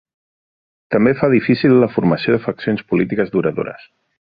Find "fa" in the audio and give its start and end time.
1.19-1.29